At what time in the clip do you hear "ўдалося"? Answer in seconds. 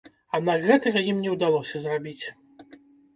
1.33-1.81